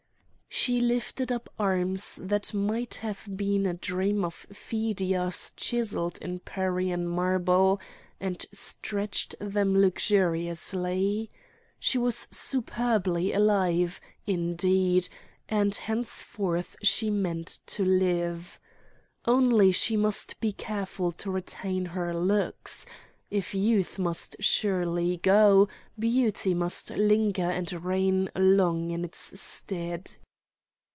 She 0.53 0.81
lifted 0.81 1.31
up 1.31 1.49
arms 1.57 2.19
that 2.21 2.53
might 2.53 2.95
have 2.95 3.25
been 3.37 3.65
a 3.65 3.73
dream 3.73 4.25
of 4.25 4.45
Phidias 4.51 5.53
chiselled 5.55 6.17
in 6.21 6.39
Parian 6.39 7.07
marble, 7.07 7.79
and 8.19 8.45
stretched 8.51 9.33
them 9.39 9.73
luxuriously. 9.75 11.31
She 11.79 11.97
was 11.97 12.27
superbly 12.31 13.31
alive, 13.31 14.01
indeed—and 14.27 15.75
henceforth 15.75 16.75
she 16.83 17.09
meant 17.09 17.59
to 17.67 17.85
live. 17.85 18.59
Only 19.23 19.71
she 19.71 19.95
must 19.95 20.37
be 20.41 20.51
careful 20.51 21.13
to 21.13 21.31
retain 21.31 21.85
her 21.85 22.13
looks... 22.13 22.85
If 23.31 23.55
Youth 23.55 23.97
must 23.97 24.35
surely 24.41 25.15
go, 25.15 25.69
Beauty 25.97 26.53
must 26.53 26.89
linger 26.91 27.49
and 27.49 27.71
reign 27.85 28.29
long 28.35 28.91
in 28.91 29.05
its 29.05 29.39
stead. 29.39 30.17